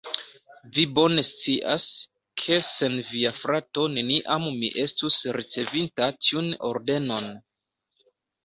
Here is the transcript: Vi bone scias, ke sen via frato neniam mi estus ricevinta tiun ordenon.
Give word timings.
Vi 0.75 0.83
bone 0.99 1.23
scias, 1.27 1.85
ke 2.43 2.57
sen 2.69 2.97
via 3.11 3.33
frato 3.43 3.83
neniam 3.99 4.49
mi 4.57 4.73
estus 4.87 5.21
ricevinta 5.39 6.09
tiun 6.29 6.51
ordenon. 6.73 7.31